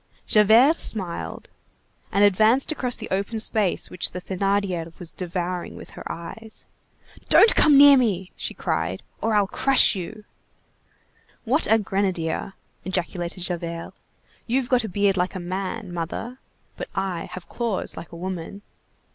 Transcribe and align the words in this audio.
Javert 0.25 0.77
smiled, 0.77 1.47
and 2.11 2.23
advanced 2.23 2.71
across 2.71 2.95
the 2.95 3.07
open 3.11 3.39
space 3.39 3.91
which 3.91 4.13
the 4.13 4.19
Thénardier 4.19 4.97
was 4.97 5.11
devouring 5.11 5.75
with 5.75 5.91
her 5.91 6.11
eyes. 6.11 6.65
"Don't 7.29 7.53
come 7.55 7.77
near 7.77 7.95
me," 7.97 8.31
she 8.35 8.55
cried, 8.55 9.03
"or 9.21 9.35
I'll 9.35 9.45
crush 9.45 9.93
you." 9.93 10.23
"What 11.43 11.71
a 11.71 11.77
grenadier!" 11.77 12.53
ejaculated 12.83 13.41
Javert; 13.41 13.93
"you've 14.47 14.69
got 14.69 14.83
a 14.83 14.89
beard 14.89 15.17
like 15.17 15.35
a 15.35 15.39
man, 15.39 15.93
mother, 15.93 16.39
but 16.77 16.89
I 16.95 17.25
have 17.33 17.47
claws 17.47 17.95
like 17.95 18.11
a 18.11 18.17
woman." 18.17 18.63